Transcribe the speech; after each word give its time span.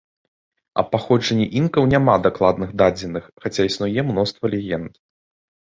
Аб 0.81 0.87
паходжанні 0.93 1.45
інкаў 1.59 1.83
няма 1.93 2.15
дакладных 2.29 2.73
дадзеных, 2.83 3.23
хаця 3.45 3.63
існуе 3.73 3.99
мноства 4.09 4.45
легенд. 4.57 4.93